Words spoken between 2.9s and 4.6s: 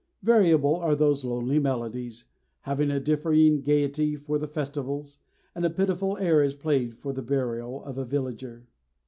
differing gaiety for the